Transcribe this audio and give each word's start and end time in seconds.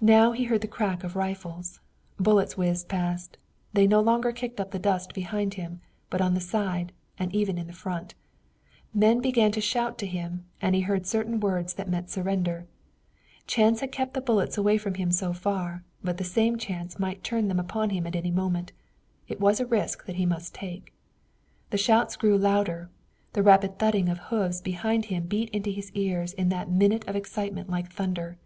Now 0.00 0.32
he 0.32 0.44
heard 0.44 0.62
the 0.62 0.66
crack 0.66 1.04
of 1.04 1.14
rifles. 1.14 1.80
Bullets 2.18 2.56
whizzed 2.56 2.88
past. 2.88 3.36
They 3.74 3.86
no 3.86 4.00
longer 4.00 4.32
kicked 4.32 4.58
up 4.58 4.70
the 4.70 4.78
dust 4.78 5.12
behind 5.12 5.52
him, 5.60 5.82
but 6.08 6.22
on 6.22 6.32
the 6.32 6.40
side, 6.40 6.90
and 7.18 7.34
even 7.34 7.58
in 7.58 7.70
front. 7.72 8.14
Men 8.94 9.20
began 9.20 9.52
to 9.52 9.60
shout 9.60 9.98
to 9.98 10.06
him, 10.06 10.46
and 10.62 10.74
he 10.74 10.80
heard 10.80 11.04
certain 11.06 11.38
words 11.38 11.74
that 11.74 11.86
meant 11.86 12.08
surrender. 12.08 12.64
Chance 13.46 13.80
had 13.80 13.92
kept 13.92 14.14
the 14.14 14.22
bullets 14.22 14.56
away 14.56 14.78
from 14.78 14.94
him 14.94 15.12
so 15.12 15.34
far, 15.34 15.84
but 16.02 16.16
the 16.16 16.24
same 16.24 16.56
chance 16.56 16.98
might 16.98 17.22
turn 17.22 17.48
them 17.48 17.60
upon 17.60 17.90
him 17.90 18.06
at 18.06 18.16
any 18.16 18.30
moment. 18.30 18.72
It 19.28 19.38
was 19.38 19.60
a 19.60 19.66
risk 19.66 20.06
that 20.06 20.16
he 20.16 20.24
must 20.24 20.54
take. 20.54 20.94
The 21.68 21.76
shouts 21.76 22.16
grew 22.16 22.38
louder. 22.38 22.88
The 23.34 23.42
rapid 23.42 23.78
thudding 23.78 24.08
of 24.08 24.16
hoofs 24.18 24.62
behind 24.62 25.04
him 25.12 25.24
beat 25.26 25.54
on 25.54 25.70
his 25.70 25.90
ears 25.92 26.32
in 26.32 26.48
that 26.48 26.70
minute 26.70 27.06
of 27.06 27.16
excitement 27.16 27.68
like 27.68 27.92
thunder. 27.92 28.38